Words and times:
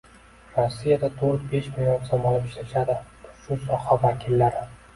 Rossiyada 0.53 1.09
to'rt-besh 1.19 1.67
million 1.75 2.09
so‘m 2.09 2.27
olib 2.31 2.49
ishlashadi 2.51 2.99
shu 3.45 3.61
soha 3.69 4.03
vakillari. 4.11 4.69